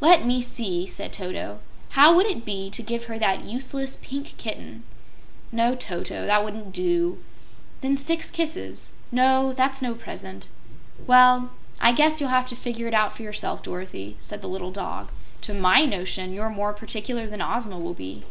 "Let 0.00 0.24
me 0.24 0.40
see," 0.40 0.86
said 0.86 1.12
Toto. 1.12 1.58
"How 1.90 2.14
would 2.16 2.24
it 2.24 2.46
be 2.46 2.70
to 2.70 2.82
give 2.82 3.04
her 3.04 3.18
that 3.18 3.44
useless 3.44 3.98
Pink 4.00 4.34
Kitten?" 4.38 4.82
"No, 5.52 5.74
Toto; 5.76 6.24
that 6.24 6.42
wouldn't 6.42 6.72
do." 6.72 7.18
"Then 7.82 7.98
six 7.98 8.30
kisses." 8.30 8.92
"No; 9.12 9.52
that's 9.52 9.82
no 9.82 9.94
present." 9.94 10.48
"Well, 11.06 11.50
I 11.82 11.92
guess 11.92 12.18
you'll 12.18 12.30
have 12.30 12.46
to 12.48 12.56
figure 12.56 12.86
it 12.86 12.94
out 12.94 13.14
for 13.14 13.20
yourself, 13.20 13.62
Dorothy," 13.62 14.16
said 14.18 14.40
the 14.40 14.48
little 14.48 14.72
dog. 14.72 15.10
"To 15.42 15.52
MY 15.52 15.84
notion 15.84 16.32
you're 16.32 16.48
more 16.48 16.72
particular 16.72 17.26
than 17.26 17.42
Ozma 17.42 17.78
will 17.78 17.92
be." 17.92 18.24